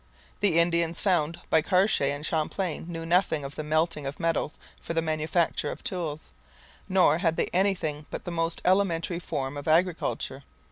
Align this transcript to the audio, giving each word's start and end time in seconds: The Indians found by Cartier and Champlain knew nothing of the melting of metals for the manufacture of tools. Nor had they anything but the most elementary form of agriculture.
The 0.39 0.57
Indians 0.57 0.99
found 0.99 1.39
by 1.51 1.61
Cartier 1.61 2.07
and 2.07 2.25
Champlain 2.25 2.85
knew 2.89 3.05
nothing 3.05 3.45
of 3.45 3.53
the 3.53 3.63
melting 3.63 4.07
of 4.07 4.19
metals 4.19 4.57
for 4.79 4.95
the 4.95 5.01
manufacture 5.03 5.69
of 5.69 5.83
tools. 5.83 6.31
Nor 6.89 7.19
had 7.19 7.35
they 7.35 7.49
anything 7.53 8.07
but 8.09 8.25
the 8.25 8.31
most 8.31 8.63
elementary 8.65 9.19
form 9.19 9.57
of 9.57 9.67
agriculture. 9.67 10.41